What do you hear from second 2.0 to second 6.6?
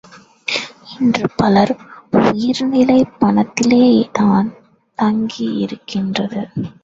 உயிர்நிலை பணத்திலேதான் தங்கியிருக்கிறது.